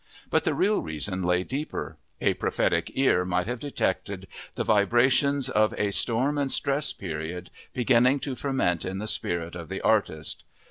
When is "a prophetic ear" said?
2.21-3.23